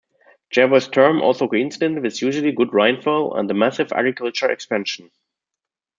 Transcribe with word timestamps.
Jervois' 0.51 0.89
term 0.91 1.21
also 1.21 1.47
coincided 1.47 2.01
with 2.01 2.19
unusually 2.19 2.51
good 2.53 2.73
rainfall 2.73 3.37
and 3.37 3.51
a 3.51 3.53
massive 3.53 3.91
agricultural 3.93 4.51
expansion. 4.51 5.11